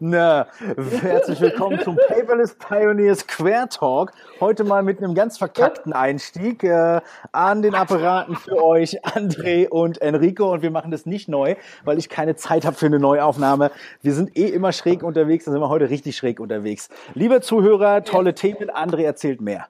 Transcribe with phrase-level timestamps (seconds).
[0.00, 0.48] Na,
[1.00, 4.10] herzlich willkommen zum Paperless Pioneers Quer Talk.
[4.40, 10.02] Heute mal mit einem ganz verkackten Einstieg äh, an den Apparaten für euch, André und
[10.02, 10.52] Enrico.
[10.52, 11.54] Und wir machen das nicht neu,
[11.84, 13.70] weil ich keine Zeit habe für eine Neuaufnahme.
[14.02, 16.88] Wir sind eh immer schräg unterwegs, dann sind wir heute richtig schräg unterwegs.
[17.14, 18.68] Liebe Zuhörer, tolle Themen.
[18.68, 19.68] André erzählt mehr.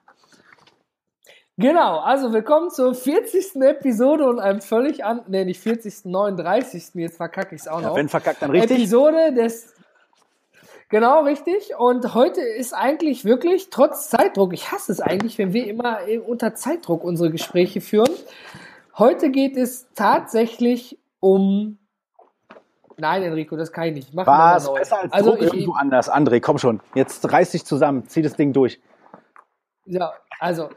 [1.56, 3.62] Genau, also willkommen zur 40.
[3.62, 6.94] Episode und einem völlig an, nee, nicht 40., 39.
[6.94, 7.90] Jetzt verkacke ich es auch noch.
[7.90, 8.72] Ja, wenn verkackt, dann richtig.
[8.72, 9.72] Episode des,
[10.88, 11.76] genau, richtig.
[11.78, 16.56] Und heute ist eigentlich wirklich, trotz Zeitdruck, ich hasse es eigentlich, wenn wir immer unter
[16.56, 18.10] Zeitdruck unsere Gespräche führen.
[18.98, 21.78] Heute geht es tatsächlich um
[22.96, 24.14] Nein, Enrico, das kann ich nicht.
[24.14, 24.72] Mach Was?
[24.72, 26.10] Besser als also Druck ich, irgendwo anders.
[26.10, 26.80] André, komm schon.
[26.96, 28.08] Jetzt reiß dich zusammen.
[28.08, 28.80] Zieh das Ding durch.
[29.84, 30.70] Ja, also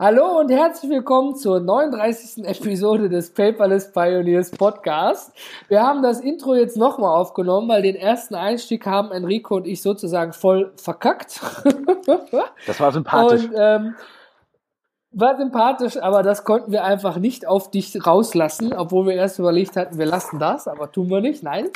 [0.00, 2.44] Hallo und herzlich willkommen zur 39.
[2.44, 5.32] Episode des Paperless Pioneers Podcast.
[5.66, 9.82] Wir haben das Intro jetzt nochmal aufgenommen, weil den ersten Einstieg haben Enrico und ich
[9.82, 11.40] sozusagen voll verkackt.
[12.68, 13.46] Das war sympathisch.
[13.46, 13.94] Und, ähm,
[15.10, 19.76] war sympathisch, aber das konnten wir einfach nicht auf dich rauslassen, obwohl wir erst überlegt
[19.76, 21.42] hatten, wir lassen das, aber tun wir nicht.
[21.42, 21.68] Nein,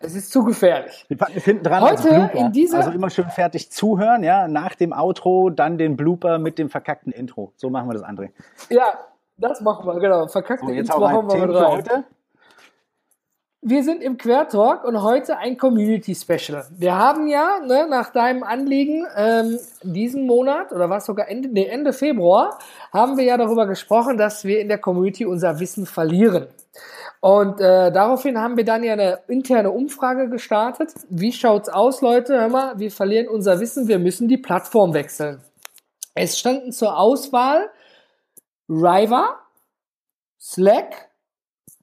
[0.00, 1.04] es ist zu gefährlich.
[1.08, 4.74] Wir packen es hinten dran Heute in dieser also immer schön fertig zuhören, ja, nach
[4.74, 7.52] dem Outro dann den Blooper mit dem verkackten Intro.
[7.56, 8.30] So machen wir das, André.
[8.70, 8.98] Ja,
[9.36, 10.26] das machen wir, genau.
[10.26, 11.72] Verkackte so, Intro haben wir mit rein.
[11.72, 12.04] Heute?
[13.62, 16.66] Wir sind im Quertalk und heute ein Community Special.
[16.70, 21.66] Wir haben ja ne, nach deinem Anliegen ähm, diesen Monat oder was sogar Ende, nee,
[21.66, 22.58] Ende Februar
[22.90, 26.46] haben wir ja darüber gesprochen, dass wir in der Community unser Wissen verlieren.
[27.20, 30.94] Und äh, daraufhin haben wir dann ja eine interne Umfrage gestartet.
[31.10, 32.40] Wie schaut's aus, Leute?
[32.40, 35.42] Hör mal, wir verlieren unser Wissen, wir müssen die Plattform wechseln.
[36.14, 37.68] Es standen zur Auswahl
[38.70, 39.38] Riva,
[40.40, 41.09] Slack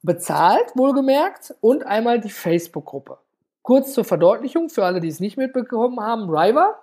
[0.07, 3.19] bezahlt, wohlgemerkt, und einmal die Facebook-Gruppe.
[3.61, 6.79] Kurz zur Verdeutlichung für alle, die es nicht mitbekommen haben, Riva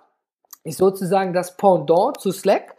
[0.63, 2.75] ist sozusagen das Pendant zu Slack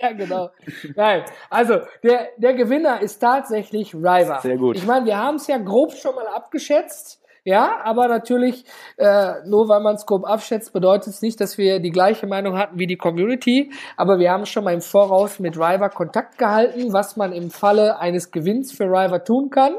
[0.00, 0.50] ja, genau.
[0.96, 4.40] Nein, also der, der Gewinner ist tatsächlich River.
[4.42, 4.76] Sehr gut.
[4.76, 7.22] Ich meine, wir haben es ja grob schon mal abgeschätzt.
[7.44, 8.64] Ja, aber natürlich,
[8.98, 12.58] äh, nur weil man es grob abschätzt, bedeutet es nicht, dass wir die gleiche Meinung
[12.58, 13.72] hatten wie die Community.
[13.96, 17.98] Aber wir haben schon mal im Voraus mit River Kontakt gehalten, was man im Falle
[18.00, 19.76] eines Gewinns für River tun kann.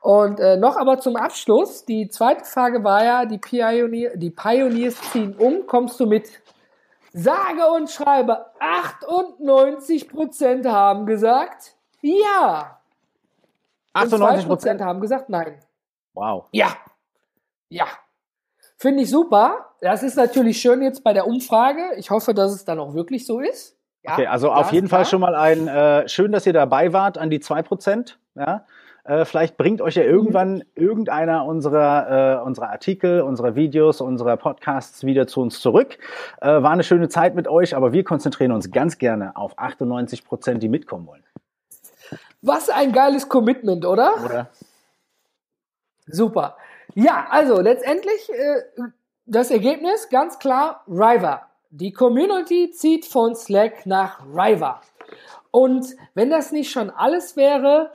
[0.00, 5.00] Und äh, noch aber zum Abschluss, die zweite Frage war ja, die, Pionier, die Pioneers
[5.12, 6.28] ziehen um, kommst du mit?
[7.12, 12.80] Sage und schreibe, 98% haben gesagt, ja.
[13.94, 14.46] 98%?
[14.46, 15.58] Und 2% haben gesagt, nein.
[16.14, 16.46] Wow.
[16.52, 16.76] Ja.
[17.68, 17.86] Ja.
[18.76, 19.66] Finde ich super.
[19.80, 21.82] Das ist natürlich schön jetzt bei der Umfrage.
[21.96, 23.76] Ich hoffe, dass es dann auch wirklich so ist.
[24.02, 25.00] Ja, okay, also auf jeden klar.
[25.00, 28.16] Fall schon mal ein, äh, schön, dass ihr dabei wart an die 2%.
[28.34, 28.64] Ja.
[29.04, 35.04] Äh, vielleicht bringt euch ja irgendwann irgendeiner unserer, äh, unserer Artikel, unserer Videos, unserer Podcasts
[35.04, 35.98] wieder zu uns zurück.
[36.40, 40.24] Äh, war eine schöne Zeit mit euch, aber wir konzentrieren uns ganz gerne auf 98
[40.24, 41.24] Prozent, die mitkommen wollen.
[42.42, 44.14] Was ein geiles Commitment, oder?
[44.24, 44.48] Oder?
[46.06, 46.56] Super.
[46.94, 48.82] Ja, also letztendlich äh,
[49.26, 51.42] das Ergebnis ganz klar River.
[51.70, 54.80] Die Community zieht von Slack nach River.
[55.52, 57.92] Und wenn das nicht schon alles wäre,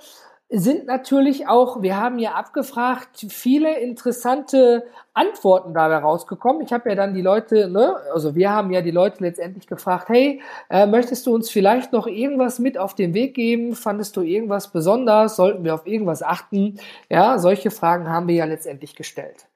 [0.50, 6.62] sind natürlich auch, wir haben ja abgefragt, viele interessante Antworten dabei rausgekommen.
[6.62, 10.08] Ich habe ja dann die Leute, ne, also wir haben ja die Leute letztendlich gefragt,
[10.10, 13.76] hey, äh, möchtest du uns vielleicht noch irgendwas mit auf den Weg geben?
[13.76, 15.36] Fandest du irgendwas besonders?
[15.36, 16.80] Sollten wir auf irgendwas achten?
[17.10, 19.48] Ja, solche Fragen haben wir ja letztendlich gestellt.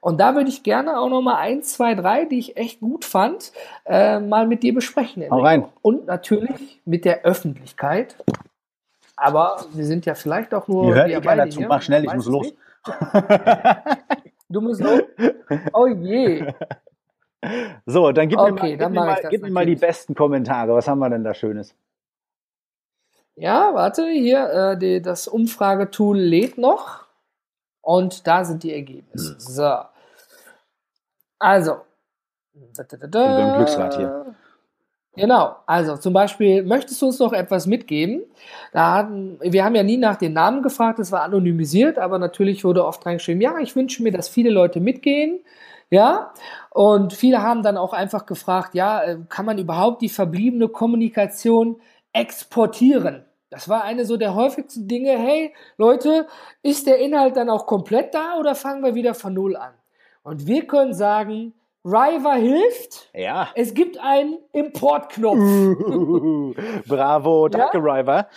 [0.00, 3.04] Und da würde ich gerne auch noch mal ein, zwei, drei, die ich echt gut
[3.04, 3.52] fand,
[3.84, 5.24] äh, mal mit dir besprechen.
[5.30, 5.66] Hau rein.
[5.82, 8.16] Und natürlich mit der Öffentlichkeit.
[9.20, 10.84] Aber wir sind ja vielleicht auch nur.
[10.86, 11.60] Ihr hört eh keiner zu.
[11.62, 12.54] Mach schnell, ich muss los.
[14.48, 15.02] du musst los.
[15.72, 16.52] Oh je.
[17.86, 20.74] So, dann gib okay, mir mal, gib mir mal, gib mir mal die besten Kommentare.
[20.74, 21.74] Was haben wir denn da Schönes?
[23.34, 27.06] Ja, warte, hier, äh, die, das Umfragetool lädt noch.
[27.80, 29.34] Und da sind die Ergebnisse.
[29.34, 29.40] Hm.
[29.40, 29.78] So.
[31.38, 31.76] Also.
[32.76, 33.56] Da, da, da, da.
[33.56, 34.34] Glücksrad hier.
[35.18, 38.22] Genau, also zum Beispiel, möchtest du uns noch etwas mitgeben?
[38.72, 42.64] Da hatten, wir haben ja nie nach den Namen gefragt, es war anonymisiert, aber natürlich
[42.64, 45.40] wurde oft reingeschrieben, ja, ich wünsche mir, dass viele Leute mitgehen.
[45.90, 46.34] Ja,
[46.70, 51.80] und viele haben dann auch einfach gefragt, ja, äh, kann man überhaupt die verbliebene Kommunikation
[52.12, 53.24] exportieren?
[53.50, 55.18] Das war eine so der häufigsten Dinge.
[55.18, 56.26] Hey, Leute,
[56.62, 59.72] ist der Inhalt dann auch komplett da oder fangen wir wieder von Null an?
[60.22, 61.54] Und wir können sagen,
[61.88, 63.08] River hilft.
[63.14, 63.48] Ja.
[63.54, 65.38] Es gibt einen Importknopf.
[66.86, 67.82] bravo, danke ja?
[67.82, 68.28] River.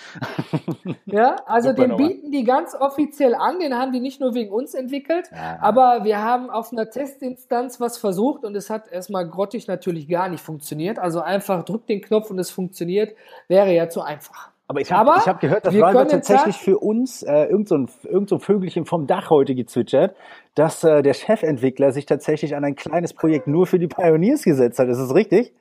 [1.06, 3.60] ja, also Super den bieten die ganz offiziell an.
[3.60, 5.58] Den haben die nicht nur wegen uns entwickelt, ja.
[5.62, 10.30] aber wir haben auf einer Testinstanz was versucht und es hat erstmal grottig natürlich gar
[10.30, 10.98] nicht funktioniert.
[10.98, 13.16] Also einfach drückt den Knopf und es funktioniert,
[13.48, 14.51] wäre ja zu einfach.
[14.72, 18.30] Aber ich habe hab gehört, dass River tatsächlich für uns äh, irgend, so ein, irgend
[18.30, 20.16] so Vögelchen vom Dach heute gezwitschert,
[20.56, 24.80] dass äh, der Chefentwickler sich tatsächlich an ein kleines Projekt nur für die Pioneers gesetzt
[24.80, 24.88] hat.
[24.88, 25.52] Ist das richtig?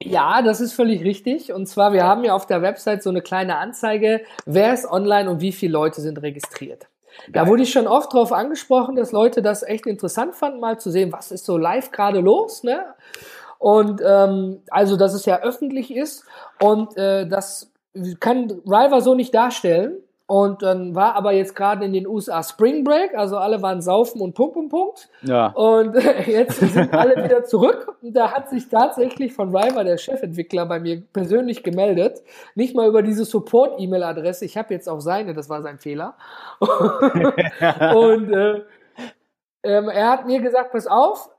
[0.00, 1.52] Ja, das ist völlig richtig.
[1.52, 5.28] Und zwar, wir haben ja auf der Website so eine kleine Anzeige, wer ist online
[5.28, 6.86] und wie viele Leute sind registriert.
[7.32, 10.92] Da wurde ich schon oft darauf angesprochen, dass Leute das echt interessant fanden, mal zu
[10.92, 12.62] sehen, was ist so live gerade los.
[12.62, 12.84] Ne?
[13.58, 16.24] Und ähm, also, dass es ja öffentlich ist
[16.62, 17.72] und äh, das
[18.20, 19.98] kann River so nicht darstellen.
[20.28, 24.20] Und dann war aber jetzt gerade in den USA Spring Break, also alle waren saufen
[24.20, 25.08] und Punkt und Punkt.
[25.22, 25.48] Ja.
[25.52, 25.94] Und
[26.26, 27.96] jetzt sind alle wieder zurück.
[28.02, 32.24] Und da hat sich tatsächlich von River, der Chefentwickler, bei mir persönlich gemeldet.
[32.56, 34.44] Nicht mal über diese Support-E-Mail-Adresse.
[34.44, 36.16] Ich habe jetzt auch seine, das war sein Fehler.
[36.58, 38.62] und äh,
[39.62, 41.30] ähm, er hat mir gesagt, pass auf,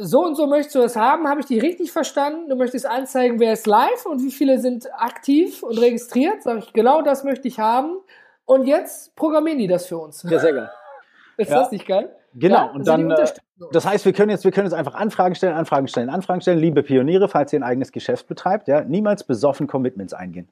[0.00, 2.48] so und so möchtest du das haben, habe ich die richtig verstanden?
[2.48, 6.42] Du möchtest anzeigen, wer ist live und wie viele sind aktiv und registriert?
[6.42, 7.98] Sag ich, genau das möchte ich haben.
[8.46, 10.22] Und jetzt programmieren die das für uns.
[10.22, 10.70] Ja, sehr geil.
[11.36, 11.60] Ist ja.
[11.60, 12.14] das nicht geil?
[12.36, 13.26] Genau, ja, und dann, äh,
[13.72, 16.58] das heißt, wir können jetzt, wir können jetzt einfach Anfragen stellen, Anfragen stellen, Anfragen stellen.
[16.58, 20.48] Liebe Pioniere, falls ihr ein eigenes Geschäft betreibt, ja, niemals besoffen Commitments eingehen.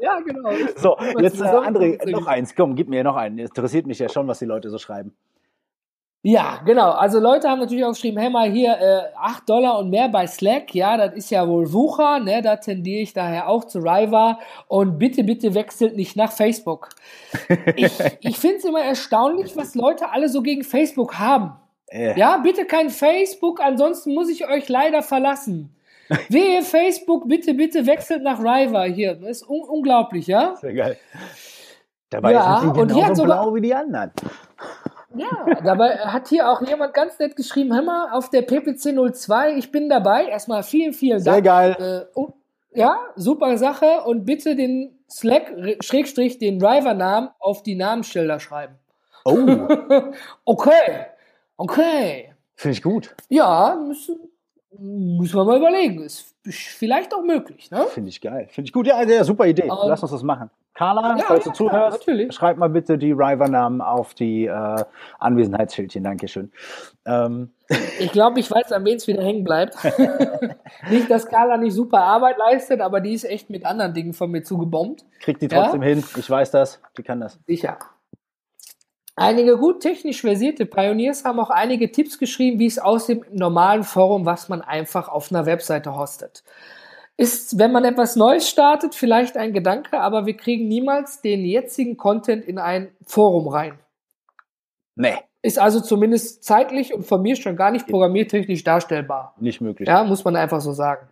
[0.00, 0.50] ja, genau.
[0.76, 3.38] So, jetzt, äh, André, noch eins, komm, gib mir noch einen.
[3.38, 5.16] Interessiert mich ja schon, was die Leute so schreiben.
[6.22, 6.90] Ja, genau.
[6.90, 10.26] Also Leute haben natürlich auch geschrieben, hey mal hier äh, 8 Dollar und mehr bei
[10.26, 12.42] Slack, ja, das ist ja wohl Wucher, ne?
[12.42, 16.88] Da tendiere ich daher auch zu Riva und bitte, bitte wechselt nicht nach Facebook.
[17.76, 21.52] ich ich finde es immer erstaunlich, was Leute alle so gegen Facebook haben.
[21.86, 22.18] Äh.
[22.18, 25.74] Ja, bitte kein Facebook, ansonsten muss ich euch leider verlassen.
[26.28, 29.14] Wehe Facebook, bitte, bitte wechselt nach Riva hier.
[29.14, 30.56] Das ist un unglaublich, ja?
[30.56, 30.96] Sehr geil.
[32.10, 34.10] Dabei ja, sind die genauso blau wie die anderen.
[35.14, 39.54] Ja, dabei hat hier auch jemand ganz nett geschrieben, hör mal, auf der PPC 02,
[39.56, 40.26] ich bin dabei.
[40.26, 41.36] Erstmal vielen, vielen Dank.
[41.36, 41.76] Sehr geil.
[41.78, 42.32] Äh, oh,
[42.72, 44.02] ja, super Sache.
[44.04, 48.74] Und bitte den Slack, Schrägstrich, den Driver-Namen auf die Namensschilder schreiben.
[49.24, 49.34] Oh.
[50.44, 51.06] okay.
[51.56, 52.34] Okay.
[52.54, 53.14] Finde ich gut.
[53.28, 54.30] Ja, müssen,
[54.78, 56.02] müssen wir mal überlegen.
[56.02, 57.86] Ist vielleicht auch möglich, ne?
[57.90, 58.48] Finde ich geil.
[58.50, 58.86] Finde ich gut.
[58.86, 59.70] Ja, ja super Idee.
[59.70, 60.50] Um, Lass uns das machen.
[60.74, 64.84] Carla, ja, falls du zuhörst, klar, schreib mal bitte die River-Namen auf die äh,
[65.18, 66.04] Anwesenheitsschildchen.
[66.04, 66.52] Dankeschön.
[67.04, 67.50] Ähm.
[68.00, 69.76] Ich glaube, ich weiß, an wen es wieder hängen bleibt.
[70.90, 74.30] nicht, dass Carla nicht super Arbeit leistet, aber die ist echt mit anderen Dingen von
[74.30, 75.04] mir zugebombt.
[75.20, 75.88] Kriegt die trotzdem ja?
[75.88, 76.04] hin.
[76.16, 76.80] Ich weiß das.
[76.96, 77.38] Die kann das.
[77.46, 77.76] Sicher.
[79.18, 83.82] Einige gut technisch versierte Pioneers haben auch einige Tipps geschrieben, wie es aussieht im normalen
[83.82, 86.44] Forum, was man einfach auf einer Webseite hostet.
[87.16, 91.96] Ist, wenn man etwas Neues startet, vielleicht ein Gedanke, aber wir kriegen niemals den jetzigen
[91.96, 93.80] Content in ein Forum rein.
[94.94, 95.16] Nee.
[95.42, 99.34] Ist also zumindest zeitlich und von mir schon gar nicht programmiertechnisch darstellbar.
[99.40, 99.88] Nicht möglich.
[99.88, 101.08] Ja, muss man einfach so sagen.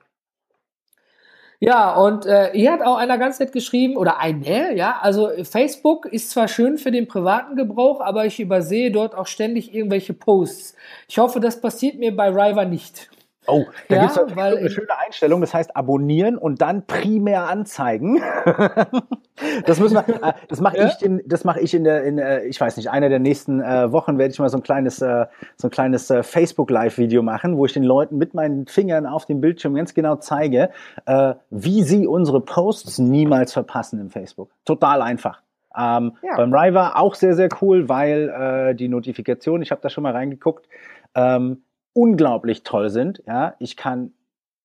[1.61, 6.05] Ja, und äh, hier hat auch einer ganz nett geschrieben, oder eine, ja, also Facebook
[6.05, 10.75] ist zwar schön für den privaten Gebrauch, aber ich übersehe dort auch ständig irgendwelche Posts.
[11.09, 13.09] Ich hoffe, das passiert mir bei River nicht.
[13.47, 18.21] Oh, da ja, gibt es eine schöne Einstellung, das heißt abonnieren und dann primär anzeigen.
[19.67, 20.87] das müssen wir, äh, das mache ja?
[20.87, 23.61] ich, in, das mache ich in der, in, äh, ich weiß nicht, einer der nächsten
[23.61, 25.27] äh, Wochen werde ich mal so ein kleines, äh,
[25.57, 29.07] so ein kleines äh, Facebook Live Video machen, wo ich den Leuten mit meinen Fingern
[29.07, 30.71] auf dem Bildschirm ganz genau zeige,
[31.07, 34.51] äh, wie sie unsere Posts niemals verpassen im Facebook.
[34.65, 35.43] Total einfach.
[35.77, 36.37] Ähm, ja.
[36.37, 38.29] Beim River auch sehr, sehr cool, weil
[38.71, 40.67] äh, die Notifikation, ich habe da schon mal reingeguckt,
[41.15, 41.63] ähm,
[41.97, 43.23] unglaublich toll sind.
[43.27, 44.13] Ja, ich kann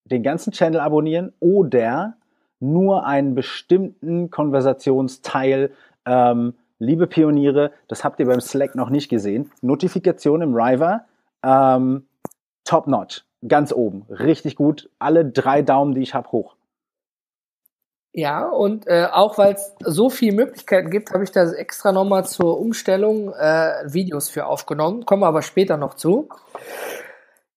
[0.05, 2.17] den ganzen Channel abonnieren oder
[2.59, 5.71] nur einen bestimmten Konversationsteil.
[6.05, 9.49] Ähm, liebe Pioniere, das habt ihr beim Slack noch nicht gesehen.
[9.61, 11.05] Notifikation im River,
[11.43, 12.05] ähm,
[12.65, 14.89] top notch, ganz oben, richtig gut.
[14.99, 16.55] Alle drei Daumen, die ich habe, hoch.
[18.13, 22.25] Ja, und äh, auch weil es so viele Möglichkeiten gibt, habe ich da extra nochmal
[22.25, 25.05] zur Umstellung äh, Videos für aufgenommen.
[25.05, 26.27] Kommen wir aber später noch zu.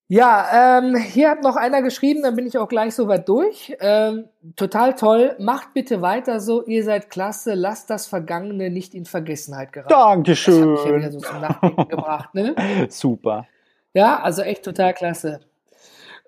[0.08, 3.75] Ja, ähm, hier hat noch einer geschrieben, dann bin ich auch gleich soweit durch.
[3.80, 5.34] Ähm, total toll.
[5.38, 9.94] Macht bitte weiter so, ihr seid klasse, lasst das Vergangene nicht in Vergessenheit geraten.
[9.94, 10.75] Dankeschön.
[10.75, 12.54] Das hat mich ja wieder so zum Nachdenken gebracht, ne?
[12.90, 13.46] Super.
[13.94, 15.40] Ja, also echt total klasse.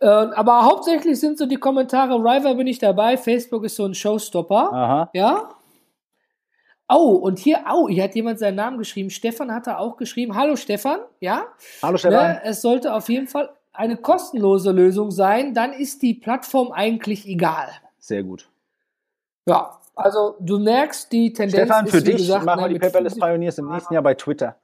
[0.00, 3.94] Äh, aber hauptsächlich sind so die Kommentare, River bin ich dabei, Facebook ist so ein
[3.94, 4.72] Showstopper.
[4.72, 5.10] Aha.
[5.12, 5.50] Ja.
[6.88, 9.10] Oh, und hier, oh, hier hat jemand seinen Namen geschrieben.
[9.10, 10.36] Stefan hat da auch geschrieben.
[10.36, 11.46] Hallo Stefan, ja?
[11.82, 12.32] Hallo Stefan.
[12.32, 17.26] Ne, es sollte auf jeden Fall eine kostenlose Lösung sein, dann ist die Plattform eigentlich
[17.26, 17.68] egal.
[17.98, 18.48] Sehr gut.
[19.48, 23.18] Ja, also du merkst, die Tendenz Stefan, für ist, dich gesagt, machen wir die Paperless
[23.18, 24.56] Pioneers im nächsten Jahr bei Twitter.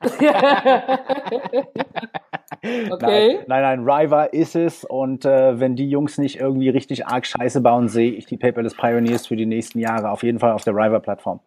[2.90, 3.40] okay.
[3.46, 7.26] Nein, nein, nein, Riva ist es und äh, wenn die Jungs nicht irgendwie richtig arg
[7.26, 10.64] Scheiße bauen, sehe ich die Paperless Pioneers für die nächsten Jahre auf jeden Fall auf
[10.64, 11.40] der Riva-Plattform.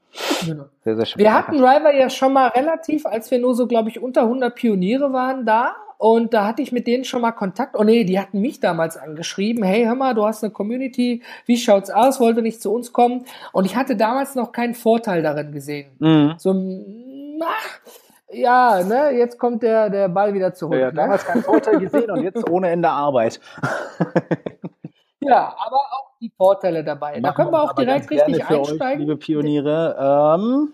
[0.46, 0.66] Genau.
[0.84, 1.22] Sehr, sehr schön.
[1.22, 4.56] Wir hatten Riva ja schon mal relativ, als wir nur so, glaube ich, unter 100
[4.56, 7.76] Pioniere waren da und da hatte ich mit denen schon mal Kontakt.
[7.78, 9.66] Oh nee, die hatten mich damals angeschrieben.
[9.66, 11.22] Hey, hör mal, du hast eine Community.
[11.46, 12.22] Wie schaut's aus?
[12.22, 13.26] Wollte nicht zu uns kommen.
[13.52, 15.92] Und ich hatte damals noch keinen Vorteil darin gesehen.
[16.00, 16.36] Mhm.
[16.38, 16.56] So,
[17.44, 17.80] ach,
[18.32, 20.80] ja, ne, jetzt kommt der, der Ball wieder zurück.
[20.80, 20.94] Ja, ne?
[20.94, 23.42] damals keinen Vorteil gesehen und jetzt ohne Ende Arbeit.
[25.20, 27.20] ja, aber auch die Vorteile dabei.
[27.20, 28.82] Machen da können wir auch direkt richtig einsteigen.
[28.82, 30.38] Euch, liebe Pioniere.
[30.40, 30.72] Ähm,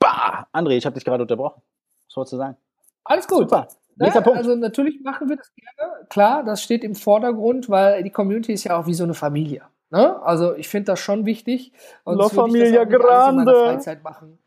[0.00, 0.48] bah!
[0.52, 1.62] André, ich habe dich gerade unterbrochen.
[2.08, 2.56] Was wolltest du sagen?
[3.04, 3.48] Alles gut.
[3.48, 3.68] Super.
[3.96, 4.24] Nächster ne?
[4.24, 4.38] Punkt.
[4.38, 6.06] Also natürlich machen wir das gerne.
[6.08, 9.62] Klar, das steht im Vordergrund, weil die Community ist ja auch wie so eine Familie.
[9.90, 10.22] Ne?
[10.22, 11.72] Also ich finde das schon wichtig.
[12.04, 13.52] Und La Familia Grande.
[13.52, 14.38] In Freizeit machen.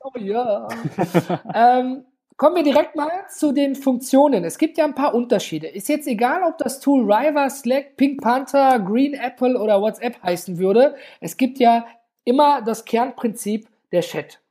[0.00, 0.68] Oh ja.
[1.54, 2.04] ähm,
[2.36, 4.44] kommen wir direkt mal zu den Funktionen.
[4.44, 5.68] Es gibt ja ein paar Unterschiede.
[5.68, 10.58] Ist jetzt egal, ob das Tool Riva, Slack, Pink Panther, Green Apple oder WhatsApp heißen
[10.58, 10.94] würde.
[11.20, 11.84] Es gibt ja
[12.24, 14.41] immer das Kernprinzip der Chat.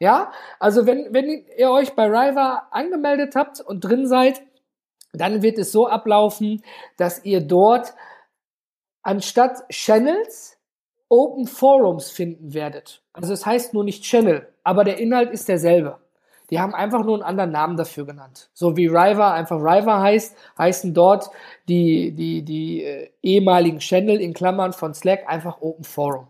[0.00, 4.42] Ja, also wenn, wenn ihr euch bei Riva angemeldet habt und drin seid,
[5.12, 6.62] dann wird es so ablaufen,
[6.96, 7.94] dass ihr dort
[9.02, 10.56] anstatt Channels
[11.10, 13.02] Open Forums finden werdet.
[13.12, 15.98] Also es heißt nur nicht Channel, aber der Inhalt ist derselbe.
[16.48, 18.48] Die haben einfach nur einen anderen Namen dafür genannt.
[18.54, 21.28] So wie Riva einfach Riva heißt, heißen dort
[21.68, 26.28] die, die, die äh, ehemaligen Channel in Klammern von Slack einfach Open Forum.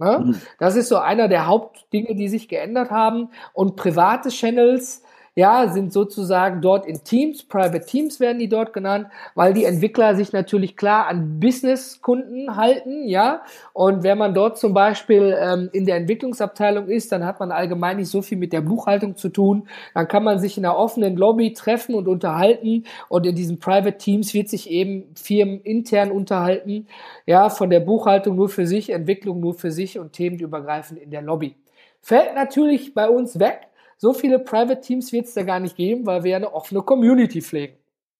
[0.00, 0.18] Ne?
[0.24, 0.40] Mhm.
[0.58, 3.28] Das ist so einer der Hauptdinge, die sich geändert haben.
[3.52, 5.02] Und private Channels
[5.34, 10.16] ja, sind sozusagen dort in Teams, Private Teams werden die dort genannt, weil die Entwickler
[10.16, 13.42] sich natürlich klar an Business-Kunden halten, ja.
[13.72, 17.98] Und wenn man dort zum Beispiel ähm, in der Entwicklungsabteilung ist, dann hat man allgemein
[17.98, 19.68] nicht so viel mit der Buchhaltung zu tun.
[19.94, 22.84] Dann kann man sich in einer offenen Lobby treffen und unterhalten.
[23.08, 26.86] Und in diesen Private Teams wird sich eben Firmen intern unterhalten,
[27.26, 31.22] ja, von der Buchhaltung nur für sich, Entwicklung nur für sich und themenübergreifend in der
[31.22, 31.54] Lobby.
[32.02, 33.68] Fällt natürlich bei uns weg,
[34.00, 36.80] so viele Private Teams wird es da gar nicht geben, weil wir ja eine offene
[36.80, 37.76] Community pflegen.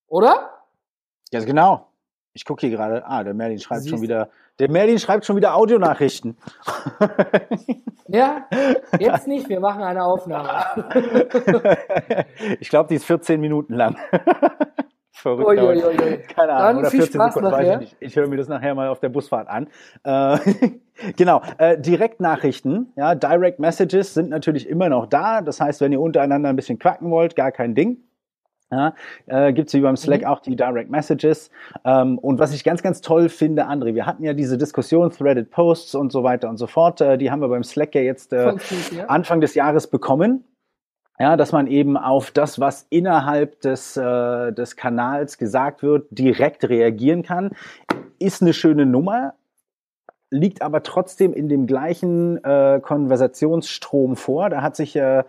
[0.09, 0.51] Oder?
[1.33, 1.87] Ja, genau.
[2.35, 3.07] Ich gucke hier gerade.
[3.07, 4.29] Ah, der Merlin schreibt Siehst schon wieder.
[4.59, 6.37] Der Merlin schreibt schon wieder Audionachrichten.
[8.09, 8.47] ja,
[8.99, 9.49] jetzt nicht.
[9.49, 10.67] Wir machen eine Aufnahme.
[12.61, 13.97] ich glaube, die ist 14 Minuten lang.
[15.13, 15.49] Verrückt.
[15.49, 16.19] Ui, ui, ui.
[16.35, 16.67] Keine Ahnung.
[16.67, 17.67] Dann oder 14 Spaß Sekunden, nachher.
[17.67, 17.97] weiß ich nicht.
[18.01, 19.69] Ich höre mir das nachher mal auf der Busfahrt an.
[20.05, 20.39] Äh,
[21.17, 21.43] genau.
[21.59, 25.43] Äh, Direktnachrichten, ja, Direct Messages sind natürlich immer noch da.
[25.43, 27.99] Das heißt, wenn ihr untereinander ein bisschen quacken wollt, gar kein Ding.
[28.73, 28.95] Ja,
[29.27, 30.27] äh, Gibt es wie beim Slack mhm.
[30.29, 31.51] auch die Direct Messages.
[31.85, 35.51] Ähm, und was ich ganz, ganz toll finde, André, wir hatten ja diese Diskussion, Threaded
[35.51, 37.01] Posts und so weiter und so fort.
[37.01, 38.55] Äh, die haben wir beim Slack ja jetzt äh.
[39.09, 40.45] Anfang des Jahres bekommen.
[41.21, 46.67] Ja, dass man eben auf das, was innerhalb des, äh, des Kanals gesagt wird, direkt
[46.67, 47.51] reagieren kann,
[48.19, 49.35] ist eine schöne Nummer
[50.31, 54.49] liegt aber trotzdem in dem gleichen äh, Konversationsstrom vor.
[54.49, 55.25] Da hat sich äh,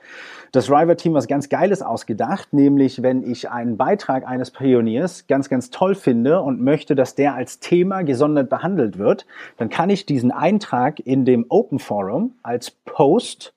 [0.51, 5.71] das River-Team was ganz Geiles ausgedacht, nämlich wenn ich einen Beitrag eines Pioniers ganz, ganz
[5.71, 9.25] toll finde und möchte, dass der als Thema gesondert behandelt wird,
[9.57, 13.55] dann kann ich diesen Eintrag in dem Open Forum als Post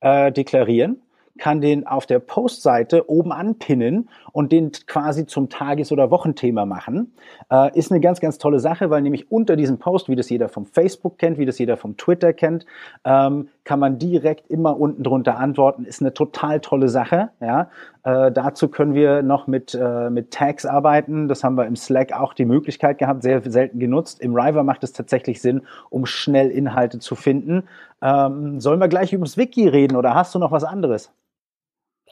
[0.00, 1.02] äh, deklarieren
[1.38, 7.14] kann den auf der Postseite oben anpinnen und den quasi zum Tages- oder Wochenthema machen.
[7.50, 10.48] Äh, ist eine ganz, ganz tolle Sache, weil nämlich unter diesem Post, wie das jeder
[10.48, 12.66] vom Facebook kennt, wie das jeder vom Twitter kennt,
[13.04, 15.84] ähm, kann man direkt immer unten drunter antworten.
[15.84, 17.30] Ist eine total tolle Sache.
[17.40, 17.68] Ja?
[18.04, 21.26] Äh, dazu können wir noch mit, äh, mit Tags arbeiten.
[21.26, 24.20] Das haben wir im Slack auch die Möglichkeit gehabt, sehr selten genutzt.
[24.20, 27.64] Im River macht es tatsächlich Sinn, um schnell Inhalte zu finden.
[28.00, 31.10] Ähm, sollen wir gleich ums Wiki reden oder hast du noch was anderes?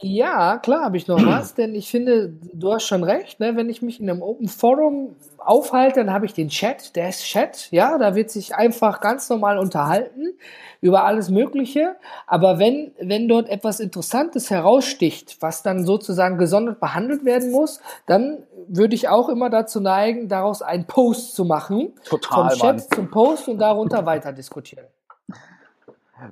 [0.01, 3.57] Ja, klar habe ich noch was, denn ich finde, du hast schon recht, ne?
[3.57, 7.23] wenn ich mich in einem Open Forum aufhalte, dann habe ich den Chat, der ist
[7.25, 10.35] Chat, ja, da wird sich einfach ganz normal unterhalten
[10.81, 11.97] über alles Mögliche,
[12.27, 18.43] aber wenn, wenn dort etwas Interessantes heraussticht, was dann sozusagen gesondert behandelt werden muss, dann
[18.67, 22.87] würde ich auch immer dazu neigen, daraus einen Post zu machen, Total, vom Chat Mann.
[22.95, 24.87] zum Post und darunter weiter diskutieren.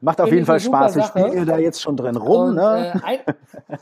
[0.00, 1.06] Macht auf jeden Fall Spaß.
[1.06, 2.50] Spielen ihr da jetzt schon drin rum.
[2.50, 3.00] Und, ne?
[3.04, 3.78] Äh,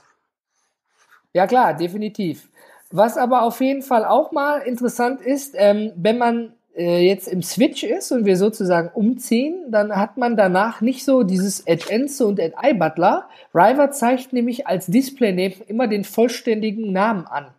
[1.33, 2.49] ja klar, definitiv.
[2.91, 7.43] Was aber auf jeden Fall auch mal interessant ist, ähm, wenn man äh, jetzt im
[7.43, 12.27] Switch ist und wir sozusagen umziehen, dann hat man danach nicht so dieses Add Ense
[12.27, 13.29] und Add iButler.
[13.55, 17.55] River zeigt nämlich als Display-Name immer den vollständigen Namen an.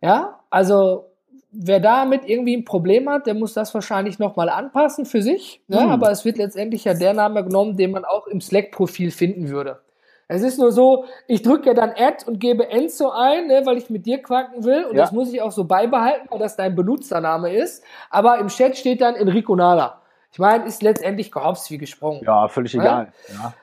[0.00, 1.10] Ja, also
[1.58, 5.62] wer damit irgendwie ein Problem hat, der muss das wahrscheinlich nochmal anpassen für sich.
[5.68, 5.80] Ne?
[5.80, 5.90] Mhm.
[5.90, 9.80] Aber es wird letztendlich ja der Name genommen, den man auch im Slack-Profil finden würde.
[10.28, 13.78] Es ist nur so, ich drücke ja dann Add und gebe Enzo ein, ne, weil
[13.78, 14.84] ich mit dir quacken will.
[14.84, 15.02] Und ja.
[15.02, 17.84] das muss ich auch so beibehalten, weil das dein Benutzername ist.
[18.10, 20.02] Aber im Chat steht dann Enrico Nala.
[20.32, 22.22] Ich meine, ist letztendlich gehopst wie gesprungen.
[22.24, 22.82] Ja, völlig ne?
[22.82, 23.12] egal.
[23.28, 23.54] Ja.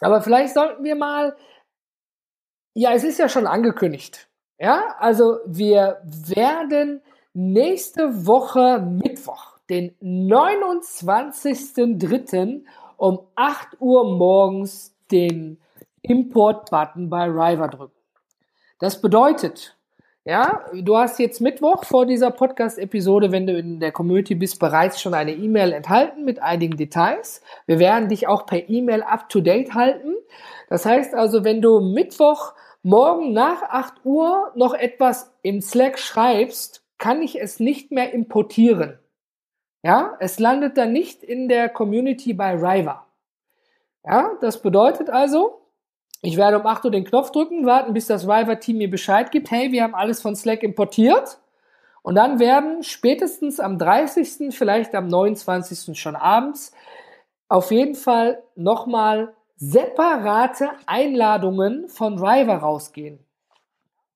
[0.00, 1.36] Aber vielleicht sollten wir mal,
[2.72, 4.28] ja, es ist ja schon angekündigt.
[4.58, 7.00] Ja, also wir werden
[7.32, 12.62] nächste Woche Mittwoch, den 29.03.
[12.96, 15.58] um 8 Uhr morgens den
[16.02, 17.98] Import-Button bei River drücken.
[18.78, 19.76] Das bedeutet,
[20.24, 25.00] ja, du hast jetzt Mittwoch vor dieser Podcast-Episode, wenn du in der Community bist, bereits
[25.00, 27.40] schon eine E-Mail enthalten mit einigen Details.
[27.66, 30.14] Wir werden dich auch per E-Mail up to date halten.
[30.68, 32.52] Das heißt also, wenn du Mittwoch
[32.84, 38.98] morgen nach 8 Uhr noch etwas im Slack schreibst, kann ich es nicht mehr importieren.
[39.82, 43.06] Ja, es landet dann nicht in der Community bei River.
[44.04, 45.62] Ja, das bedeutet also,
[46.20, 49.50] ich werde um 8 Uhr den Knopf drücken, warten, bis das River-Team mir Bescheid gibt,
[49.50, 51.38] hey, wir haben alles von Slack importiert.
[52.02, 55.98] Und dann werden spätestens am 30., vielleicht am 29.
[55.98, 56.72] schon abends,
[57.48, 63.18] auf jeden Fall nochmal separate Einladungen von River rausgehen.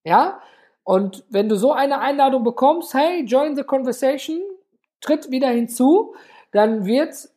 [0.05, 0.41] Ja?
[0.85, 4.41] Und wenn du so eine Einladung bekommst, hey, join the conversation,
[5.01, 6.15] tritt wieder hinzu,
[6.53, 7.29] dann wird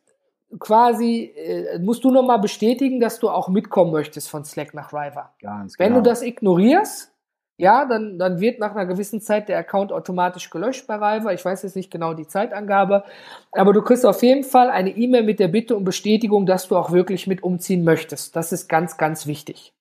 [0.58, 5.32] quasi, äh, musst du nochmal bestätigen, dass du auch mitkommen möchtest von Slack nach River.
[5.40, 5.86] Ganz genau.
[5.86, 6.10] Wenn du genau.
[6.10, 7.11] das ignorierst,
[7.56, 11.32] ja, dann, dann wird nach einer gewissen Zeit der Account automatisch gelöscht bei River.
[11.32, 13.04] Ich weiß jetzt nicht genau die Zeitangabe,
[13.52, 16.76] aber du kriegst auf jeden Fall eine E-Mail mit der Bitte um Bestätigung, dass du
[16.76, 18.34] auch wirklich mit umziehen möchtest.
[18.36, 19.72] Das ist ganz, ganz wichtig.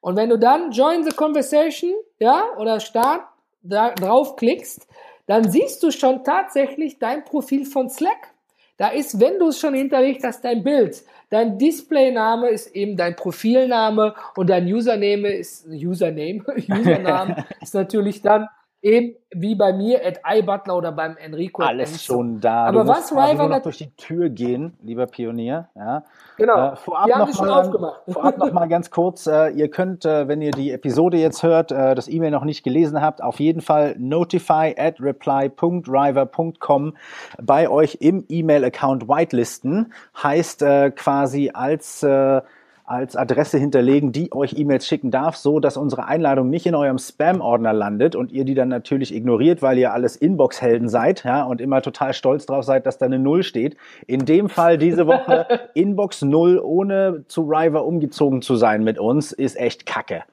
[0.00, 3.22] Und wenn du dann Join the Conversation, ja, oder Start
[3.62, 4.86] da draufklickst,
[5.26, 8.32] dann siehst du schon tatsächlich dein Profil von Slack.
[8.78, 11.02] Da ist, wenn du es schon hinterlegt hast, dein Bild.
[11.30, 18.46] Dein Displayname ist eben dein Profilname und dein Username ist Username, Username ist natürlich dann
[18.80, 21.62] eben wie bei mir at iButler oder beim Enrico.
[21.62, 22.66] Alles schon da.
[22.66, 25.68] Aber du was Rival nur noch durch die Tür gehen, lieber Pionier.
[25.74, 26.04] Ja.
[26.36, 26.72] Genau.
[26.72, 30.52] Äh, vorab, noch mal, vorab noch mal ganz kurz, äh, ihr könnt, äh, wenn ihr
[30.52, 34.74] die Episode jetzt hört, äh, das E-Mail noch nicht gelesen habt, auf jeden Fall notify
[34.78, 36.96] at reply.river.com
[37.42, 39.92] bei euch im E-Mail-Account whitelisten.
[40.22, 42.40] Heißt äh, quasi als äh,
[42.88, 46.98] als Adresse hinterlegen, die euch E-Mails schicken darf, so dass unsere Einladung nicht in eurem
[46.98, 51.60] Spam-Ordner landet und ihr die dann natürlich ignoriert, weil ihr alles Inbox-Helden seid, ja, und
[51.60, 53.76] immer total stolz drauf seid, dass da eine Null steht.
[54.06, 59.32] In dem Fall diese Woche Inbox Null, ohne zu River umgezogen zu sein mit uns,
[59.32, 60.24] ist echt Kacke.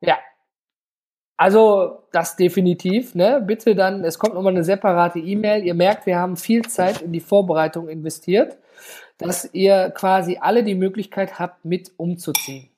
[0.00, 0.18] Ja.
[1.36, 3.42] Also, das definitiv, ne?
[3.44, 5.64] Bitte dann, es kommt nochmal eine separate E-Mail.
[5.64, 8.56] Ihr merkt, wir haben viel Zeit in die Vorbereitung investiert,
[9.18, 12.68] dass ihr quasi alle die Möglichkeit habt, mit umzuziehen.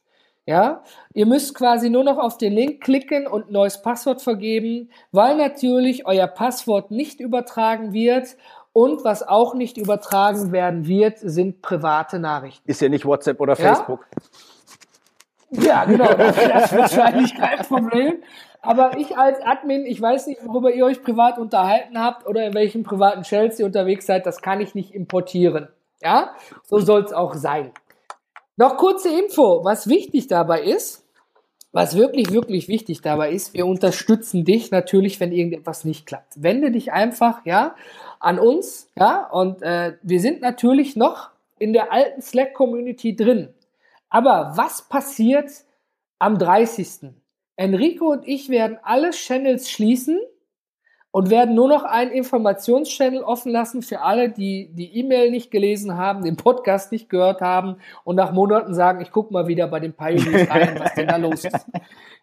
[0.46, 4.88] Ja, ihr müsst quasi nur noch auf den Link klicken und ein neues Passwort vergeben,
[5.12, 8.34] weil natürlich euer Passwort nicht übertragen wird
[8.72, 12.66] und was auch nicht übertragen werden wird, sind private Nachrichten.
[12.70, 14.06] Ist ja nicht WhatsApp oder Facebook.
[15.50, 18.22] Ja, ja genau, das ist wahrscheinlich kein Problem.
[18.62, 22.54] Aber ich als Admin, ich weiß nicht, worüber ihr euch privat unterhalten habt oder in
[22.54, 25.68] welchen privaten Shells ihr unterwegs seid, das kann ich nicht importieren.
[26.00, 26.34] Ja,
[26.64, 27.72] so soll es auch sein.
[28.56, 31.04] Noch kurze Info, was wichtig dabei ist,
[31.72, 36.42] was wirklich, wirklich wichtig dabei ist, wir unterstützen dich natürlich, wenn irgendetwas nicht klappt.
[36.42, 37.76] Wende dich einfach, ja,
[38.20, 43.54] an uns, ja, und äh, wir sind natürlich noch in der alten Slack-Community drin.
[44.08, 45.50] Aber was passiert
[46.18, 47.12] am 30.?
[47.56, 50.20] Enrico und ich werden alle Channels schließen
[51.10, 55.96] und werden nur noch einen Informationschannel offen lassen für alle, die die E-Mail nicht gelesen
[55.96, 59.80] haben, den Podcast nicht gehört haben und nach Monaten sagen, ich gucke mal wieder bei
[59.80, 61.66] den Pioneers rein, was denn da los ist.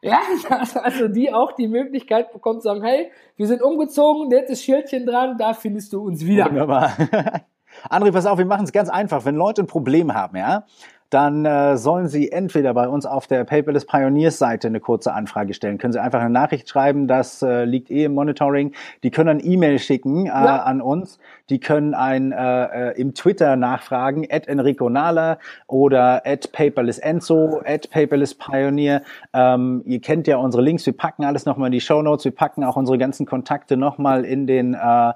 [0.02, 0.20] Ja,
[0.84, 5.38] also die auch die Möglichkeit bekommen zu sagen, hey, wir sind umgezogen, nettes Schildchen dran,
[5.38, 6.46] da findest du uns wieder.
[6.46, 6.94] Wunderbar.
[7.90, 9.26] André, pass auf, wir machen es ganz einfach.
[9.26, 10.66] Wenn Leute ein Problem haben, ja,
[11.10, 15.54] dann äh, sollen Sie entweder bei uns auf der Paperless Pioneers Seite eine kurze Anfrage
[15.54, 15.78] stellen.
[15.78, 18.74] Können Sie einfach eine Nachricht schreiben, das äh, liegt eh im Monitoring.
[19.04, 20.64] Die können ein E-Mail schicken äh, ja.
[20.64, 21.20] an uns.
[21.50, 25.38] Die können ein äh, äh, im Twitter nachfragen, at Enrico Nahler
[25.68, 29.04] oder at Paperless Enzo, at Paperless Pioneer.
[29.32, 32.34] Ähm, ihr kennt ja unsere Links, wir packen alles nochmal in die Show Notes, wir
[32.34, 35.14] packen auch unsere ganzen Kontakte nochmal in den äh,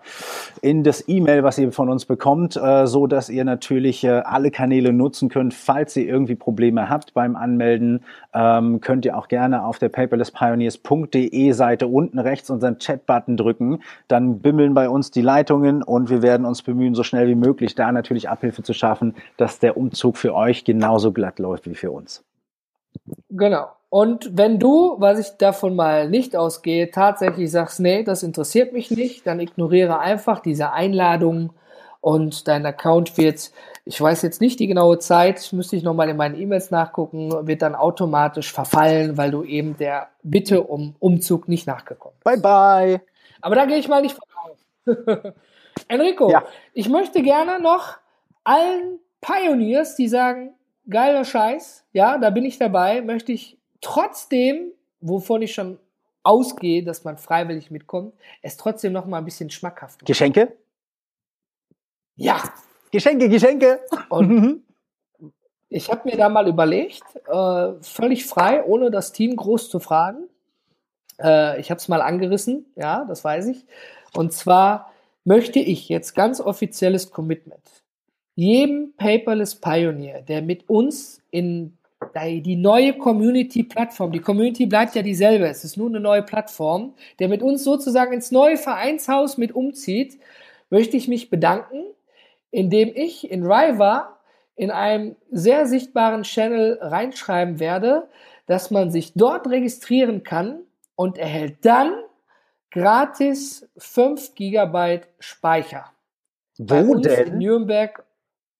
[0.62, 4.52] in das E-Mail, was ihr von uns bekommt, äh, so dass ihr natürlich äh, alle
[4.52, 9.66] Kanäle nutzen könnt, falls ihr irgendwie Probleme habt beim Anmelden, ähm, könnt ihr auch gerne
[9.66, 13.82] auf der paperlesspioneers.de Seite unten rechts unseren Chat-Button drücken.
[14.08, 17.76] Dann bimmeln bei uns die Leitungen und wir werden uns bemühen, so schnell wie möglich
[17.76, 21.92] da natürlich Abhilfe zu schaffen, dass der Umzug für euch genauso glatt läuft wie für
[21.92, 22.24] uns.
[23.30, 23.68] Genau.
[23.90, 28.92] Und wenn du, was ich davon mal nicht ausgehe, tatsächlich sagst, nee, das interessiert mich
[28.92, 31.54] nicht, dann ignoriere einfach diese Einladung
[32.02, 33.52] und dein Account wird,
[33.90, 37.64] ich weiß jetzt nicht die genaue Zeit, müsste ich nochmal in meinen E-Mails nachgucken, wird
[37.64, 42.24] dann automatisch verfallen, weil du eben der Bitte um Umzug nicht nachgekommen bist.
[42.24, 43.02] Bye bye.
[43.42, 45.34] Aber da gehe ich mal nicht von aus.
[45.88, 46.44] Enrico, ja.
[46.74, 47.98] ich möchte gerne noch
[48.44, 50.54] allen Pioneers, die sagen,
[50.88, 54.72] geiler Scheiß, ja, da bin ich dabei, möchte ich trotzdem,
[55.02, 55.80] wovon ich schon
[56.22, 60.02] ausgehe, dass man freiwillig mitkommt, es trotzdem noch mal ein bisschen schmackhaft.
[60.02, 60.06] Machen.
[60.06, 60.56] Geschenke?
[62.18, 62.44] Ja.
[62.92, 63.80] Geschenke, Geschenke.
[64.10, 64.64] Und mhm.
[65.70, 70.28] ich habe mir da mal überlegt, äh, völlig frei, ohne das Team groß zu fragen.
[71.22, 73.66] Äh, ich habe es mal angerissen, ja, das weiß ich.
[74.16, 74.92] Und zwar
[75.24, 77.80] möchte ich jetzt ganz offizielles Commitment
[78.40, 81.78] jedem Paperless Pioneer, der mit uns in
[82.16, 87.28] die neue Community-Plattform, die Community bleibt ja dieselbe, es ist nur eine neue Plattform, der
[87.28, 90.18] mit uns sozusagen ins neue Vereinshaus mit umzieht,
[90.70, 91.84] möchte ich mich bedanken,
[92.52, 94.20] indem ich in Riva
[94.56, 98.10] in einem sehr sichtbaren Channel reinschreiben werde,
[98.46, 100.64] dass man sich dort registrieren kann
[100.96, 101.94] und erhält dann
[102.72, 105.86] gratis 5 GB Speicher.
[106.58, 107.28] Wo bei uns denn?
[107.28, 108.06] In Nürnberg,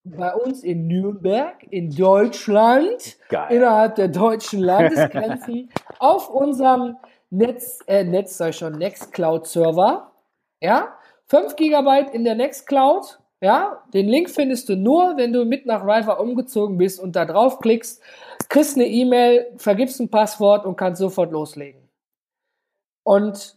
[0.04, 3.56] bei uns in Nürnberg, in Deutschland, Geil.
[3.56, 6.96] innerhalb der deutschen Landesgrenzen, auf unserem
[7.28, 10.12] Netz, äh, Netz sei schon, Nextcloud-Server.
[10.60, 13.19] Ja, 5 GB in der Nextcloud.
[13.42, 17.24] Ja, den Link findest du nur, wenn du mit nach Riva umgezogen bist und da
[17.24, 18.02] draufklickst,
[18.50, 21.88] kriegst eine E-Mail, vergibst ein Passwort und kannst sofort loslegen.
[23.02, 23.56] Und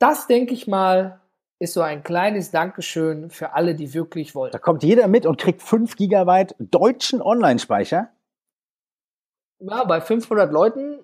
[0.00, 1.20] das denke ich mal,
[1.58, 4.50] ist so ein kleines Dankeschön für alle, die wirklich wollen.
[4.50, 8.10] Da kommt jeder mit und kriegt 5 Gigabyte deutschen Online-Speicher.
[9.60, 10.98] Ja, bei 500 Leuten.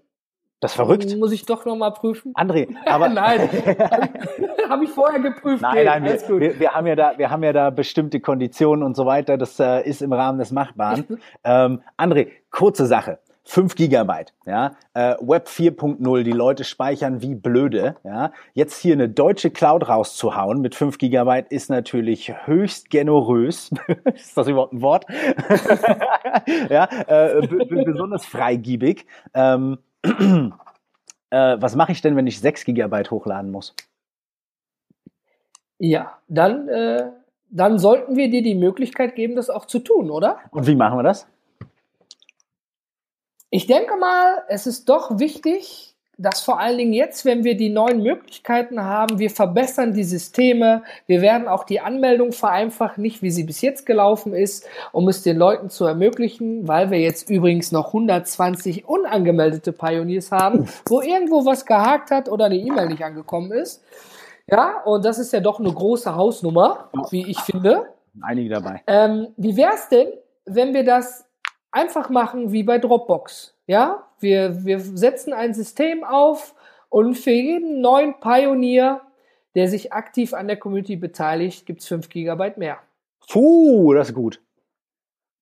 [0.61, 1.17] Das ist verrückt.
[1.17, 2.35] Muss ich doch nochmal prüfen.
[2.35, 3.09] André, aber.
[3.09, 3.49] nein,
[4.73, 5.63] habe ich vorher geprüft.
[5.63, 8.97] Nein, nein, wir, wir, wir, haben ja da, wir haben ja da bestimmte Konditionen und
[8.97, 9.39] so weiter.
[9.39, 11.21] Das äh, ist im Rahmen des Machbaren.
[11.45, 13.19] ähm, André, kurze Sache.
[13.45, 18.31] 5 Gigabyte, ja, äh, Web 4.0, die Leute speichern wie blöde, ja.
[18.55, 23.71] Jetzt hier eine deutsche Cloud rauszuhauen mit 5 Gigabyte ist natürlich höchst generös.
[24.15, 25.07] ist das überhaupt ein Wort?
[26.71, 27.47] ja, äh,
[27.85, 29.07] besonders freigiebig.
[29.35, 33.75] Ähm, äh, was mache ich denn, wenn ich 6 Gigabyte hochladen muss?
[35.85, 37.11] Ja, dann, äh,
[37.51, 40.39] dann sollten wir dir die Möglichkeit geben, das auch zu tun, oder?
[40.53, 41.27] Und wie machen wir das?
[43.51, 47.69] Ich denke mal, es ist doch wichtig, dass vor allen Dingen jetzt, wenn wir die
[47.69, 53.33] neuen Möglichkeiten haben, wir verbessern die Systeme, wir werden auch die Anmeldung vereinfachen, nicht wie
[53.33, 57.73] sie bis jetzt gelaufen ist, um es den Leuten zu ermöglichen, weil wir jetzt übrigens
[57.73, 63.51] noch 120 unangemeldete Pioneers haben, wo irgendwo was gehakt hat oder eine E-Mail nicht angekommen
[63.51, 63.83] ist.
[64.47, 67.89] Ja, und das ist ja doch eine große Hausnummer, wie ich finde.
[68.21, 68.83] Einige dabei.
[68.87, 70.09] Ähm, wie wäre es denn,
[70.45, 71.25] wenn wir das
[71.71, 73.57] einfach machen wie bei Dropbox?
[73.67, 76.55] Ja, wir, wir setzen ein System auf
[76.89, 79.01] und für jeden neuen Pionier,
[79.55, 82.79] der sich aktiv an der Community beteiligt, gibt es 5 GB mehr.
[83.31, 84.41] Puh, das ist gut.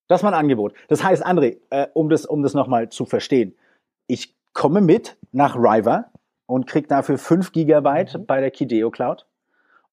[0.09, 0.75] Das ist mein Angebot.
[0.89, 3.57] Das heißt, André, äh, um das, um das nochmal zu verstehen,
[4.07, 6.11] ich komme mit nach River
[6.51, 8.27] und kriege dafür 5 GB mhm.
[8.27, 9.27] bei der Kideo Cloud.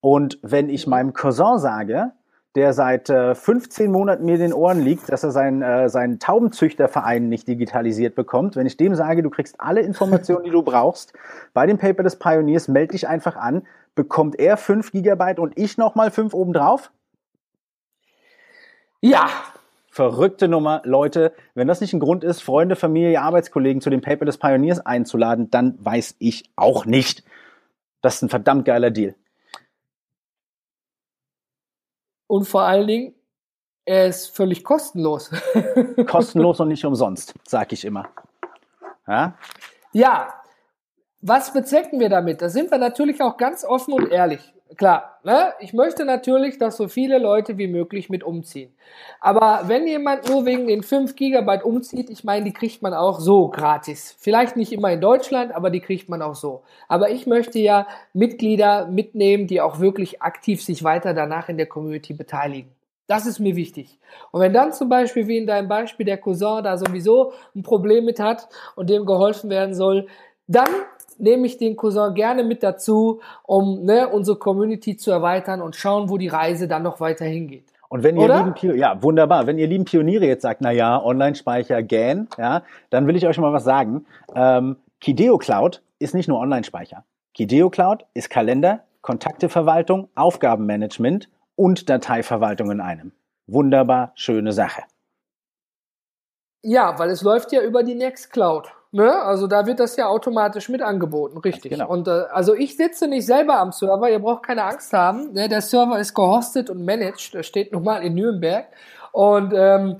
[0.02, 2.12] Und wenn ich meinem Cousin sage,
[2.56, 6.20] der seit äh, 15 Monaten mir in den Ohren liegt, dass er seinen, äh, seinen
[6.20, 8.56] Taubenzüchterverein nicht digitalisiert bekommt.
[8.56, 11.14] Wenn ich dem sage, du kriegst alle Informationen, die du brauchst,
[11.54, 15.78] bei dem Paper des Pioneers, melde dich einfach an, bekommt er 5 Gigabyte und ich
[15.78, 16.92] nochmal 5 obendrauf?
[19.02, 19.28] Ja.
[19.98, 21.34] Verrückte Nummer, Leute.
[21.56, 25.50] Wenn das nicht ein Grund ist, Freunde, Familie, Arbeitskollegen zu dem Paper des Pioneers einzuladen,
[25.50, 27.24] dann weiß ich auch nicht.
[28.04, 29.16] Das ist ein verdammt geiler Deal.
[32.28, 33.16] Und vor allen Dingen,
[33.86, 35.32] er ist völlig kostenlos.
[36.06, 38.08] kostenlos und nicht umsonst, sag ich immer.
[39.08, 39.34] Ja?
[39.94, 40.32] Ja.
[41.22, 42.44] Was bezwecken wir damit?
[42.44, 45.54] Da sind wir natürlich auch ganz offen und ehrlich klar, ne?
[45.60, 48.74] ich möchte natürlich, dass so viele Leute wie möglich mit umziehen.
[49.20, 53.20] Aber wenn jemand nur wegen den 5 Gigabyte umzieht, ich meine, die kriegt man auch
[53.20, 54.16] so gratis.
[54.20, 56.64] Vielleicht nicht immer in Deutschland, aber die kriegt man auch so.
[56.88, 61.68] Aber ich möchte ja Mitglieder mitnehmen, die auch wirklich aktiv sich weiter danach in der
[61.68, 62.72] Community beteiligen.
[63.08, 63.98] Das ist mir wichtig.
[64.32, 68.04] Und wenn dann zum Beispiel, wie in deinem Beispiel, der Cousin da sowieso ein Problem
[68.04, 70.08] mit hat und dem geholfen werden soll,
[70.48, 70.70] dann
[71.20, 76.10] nehme ich den Cousin gerne mit dazu, um ne, unsere Community zu erweitern und schauen,
[76.10, 77.66] wo die Reise dann noch weiter hingeht.
[77.90, 78.38] Und wenn ihr Oder?
[78.40, 79.48] lieben Pioniere, ja, wunderbar.
[79.48, 83.38] Wenn ihr lieben Pioniere jetzt sagt, na ja, Online-Speicher, GAN, ja, dann will ich euch
[83.38, 84.06] mal was sagen.
[84.36, 87.06] Ähm, Kideo Cloud ist nicht nur Online-Speicher.
[87.34, 93.14] Kideo Cloud ist Kalender, Kontakteverwaltung, Aufgabenmanagement und Dateiverwaltung in einem.
[93.46, 94.84] Wunderbar schöne Sache.
[96.64, 98.74] Ja, weil es läuft ja über die Nextcloud.
[98.92, 99.12] Ne?
[99.12, 101.72] Also da wird das ja automatisch mit angeboten, richtig.
[101.72, 101.90] Genau.
[101.90, 105.34] Und äh, also ich sitze nicht selber am Server, ihr braucht keine Angst haben.
[105.34, 105.50] Ne?
[105.50, 108.68] Der Server ist gehostet und managed, der steht nun mal in Nürnberg.
[109.12, 109.98] Und ähm,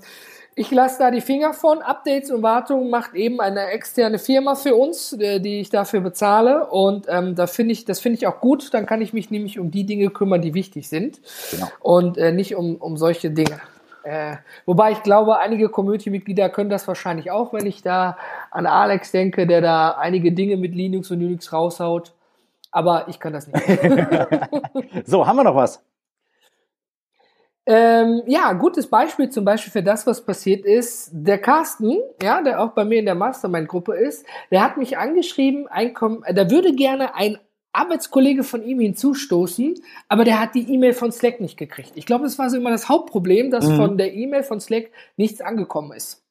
[0.58, 1.82] ich lasse da die Finger von.
[1.82, 6.66] Updates und Wartungen macht eben eine externe Firma für uns, äh, die ich dafür bezahle.
[6.66, 8.74] Und ähm, da finde ich, das finde ich auch gut.
[8.74, 11.20] Dann kann ich mich nämlich um die Dinge kümmern, die wichtig sind.
[11.52, 11.68] Genau.
[11.80, 13.60] Und äh, nicht um, um solche Dinge.
[14.08, 18.16] Äh, wobei ich glaube, einige Community-Mitglieder können das wahrscheinlich auch, wenn ich da
[18.50, 22.14] an Alex denke, der da einige Dinge mit Linux und Unix raushaut.
[22.70, 23.66] Aber ich kann das nicht.
[25.04, 25.84] so, haben wir noch was?
[27.66, 31.10] Ähm, ja, gutes Beispiel zum Beispiel für das, was passiert ist.
[31.12, 35.68] Der Carsten, ja, der auch bei mir in der Mastermind-Gruppe ist, der hat mich angeschrieben,
[35.68, 35.94] ein,
[36.30, 37.36] der würde gerne ein
[37.72, 39.74] Arbeitskollege von ihm hinzustoßen,
[40.08, 41.92] aber der hat die E-Mail von Slack nicht gekriegt.
[41.94, 43.76] Ich glaube, das war so immer das Hauptproblem, dass mhm.
[43.76, 46.22] von der E-Mail von Slack nichts angekommen ist.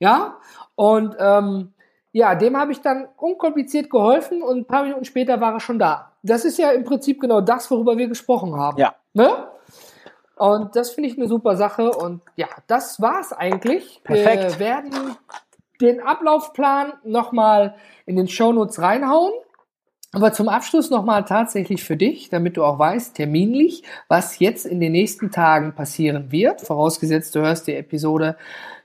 [0.00, 0.38] Ja,
[0.74, 1.72] und ähm,
[2.12, 5.78] ja, dem habe ich dann unkompliziert geholfen und ein paar Minuten später war er schon
[5.78, 6.12] da.
[6.22, 8.78] Das ist ja im Prinzip genau das, worüber wir gesprochen haben.
[8.78, 8.94] Ja.
[9.14, 9.48] Ne?
[10.36, 11.90] Und das finde ich eine super Sache.
[11.90, 14.00] Und ja, das war's eigentlich.
[14.04, 14.58] Perfekt.
[14.58, 15.16] Wir werden
[15.80, 17.74] den Ablaufplan nochmal
[18.06, 19.32] in den Shownotes reinhauen.
[20.14, 24.80] Aber zum Abschluss nochmal tatsächlich für dich, damit du auch weißt, terminlich, was jetzt in
[24.80, 28.36] den nächsten Tagen passieren wird, vorausgesetzt du hörst die Episode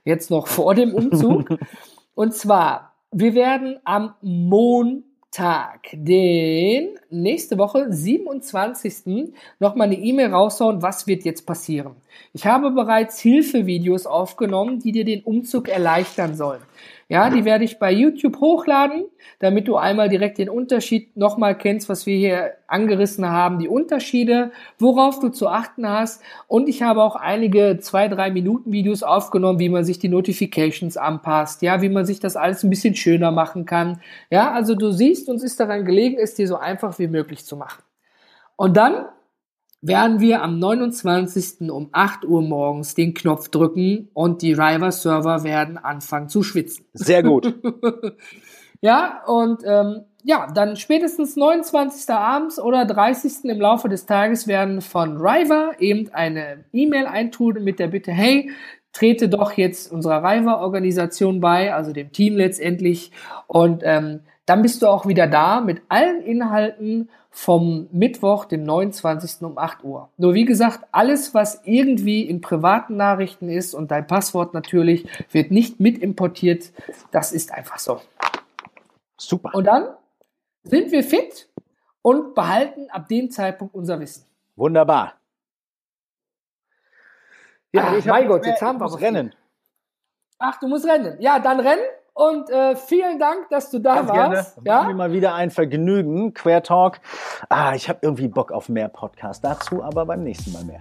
[0.04, 1.58] jetzt noch vor dem Umzug.
[2.14, 9.32] Und zwar, wir werden am Montag, den nächste Woche, 27.
[9.60, 11.94] nochmal eine E-Mail raushauen, was wird jetzt passieren.
[12.32, 16.60] Ich habe bereits Hilfevideos aufgenommen, die dir den Umzug erleichtern sollen.
[17.08, 19.04] Ja, die werde ich bei YouTube hochladen,
[19.40, 24.52] damit du einmal direkt den Unterschied nochmal kennst, was wir hier angerissen haben, die Unterschiede,
[24.78, 26.22] worauf du zu achten hast.
[26.46, 30.96] Und ich habe auch einige zwei, drei Minuten Videos aufgenommen, wie man sich die Notifications
[30.96, 34.00] anpasst, ja, wie man sich das alles ein bisschen schöner machen kann.
[34.30, 37.56] Ja, also du siehst, uns ist daran gelegen, es dir so einfach wie möglich zu
[37.56, 37.82] machen.
[38.54, 39.06] Und dann
[39.82, 41.70] werden wir am 29.
[41.70, 46.84] um 8 Uhr morgens den Knopf drücken und die River-Server werden anfangen zu schwitzen.
[46.92, 47.54] Sehr gut.
[48.80, 52.10] ja, und ähm, ja, dann spätestens 29.
[52.10, 53.44] abends oder 30.
[53.44, 58.50] im Laufe des Tages werden von River eben eine E-Mail eintun mit der Bitte, hey,
[58.92, 63.12] trete doch jetzt unserer Reiver-Organisation bei, also dem Team letztendlich.
[63.46, 69.42] Und ähm, dann bist du auch wieder da mit allen Inhalten vom Mittwoch, dem 29.
[69.42, 70.10] um 8 Uhr.
[70.16, 75.52] Nur wie gesagt, alles, was irgendwie in privaten Nachrichten ist und dein Passwort natürlich, wird
[75.52, 76.72] nicht mit importiert.
[77.12, 78.00] Das ist einfach so.
[79.16, 79.54] Super.
[79.54, 79.86] Und dann
[80.64, 81.48] sind wir fit
[82.02, 84.24] und behalten ab dem Zeitpunkt unser Wissen.
[84.56, 85.14] Wunderbar.
[87.72, 89.32] Ja, Ach, mein Gott, jetzt haben wir rennen.
[90.40, 91.20] Ach, du musst rennen.
[91.20, 91.84] Ja, dann rennen
[92.14, 94.64] und äh, vielen Dank, dass du da Ganz warst.
[94.64, 94.82] Gerne.
[94.82, 94.88] Ja?
[94.88, 96.34] Mir mal wieder ein Vergnügen.
[96.34, 97.00] Quer Talk.
[97.48, 99.44] Ah, ich habe irgendwie Bock auf mehr Podcast.
[99.44, 100.80] Dazu aber beim nächsten Mal mehr.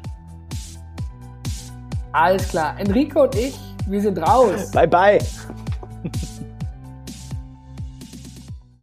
[2.11, 2.75] Alles klar.
[2.79, 4.71] Enrico und ich, wir sind raus.
[4.71, 5.19] Bye, bye.